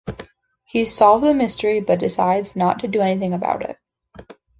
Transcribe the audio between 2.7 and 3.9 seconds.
to do anything about it.